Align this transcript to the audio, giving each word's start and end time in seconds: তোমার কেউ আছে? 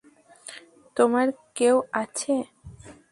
তোমার 0.97 1.27
কেউ 1.55 1.75
আছে? 1.93 2.33